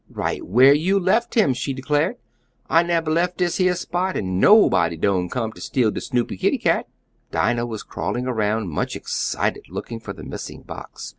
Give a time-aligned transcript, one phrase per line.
[0.09, 2.15] "Right where you left him," she declared.
[2.67, 6.57] "I nebber left dis yeah spot, and nobody doan come ter steal de Snoopy kitty
[6.57, 6.87] cat."
[7.29, 11.09] Dinah was crawling around much excited, looking for the missing box.